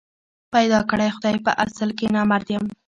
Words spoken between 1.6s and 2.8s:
اصل کي نامراد یم